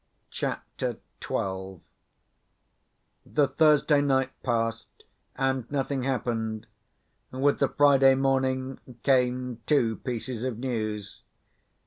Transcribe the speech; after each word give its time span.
CHAPTER 0.31 0.97
XII 1.21 1.81
The 3.23 3.47
Thursday 3.47 4.01
night 4.01 4.31
passed, 4.41 5.03
and 5.35 5.69
nothing 5.69 6.01
happened. 6.01 6.65
With 7.29 7.59
the 7.59 7.67
Friday 7.69 8.15
morning 8.15 8.79
came 9.03 9.61
two 9.67 9.97
pieces 9.97 10.43
of 10.43 10.57
news. 10.57 11.21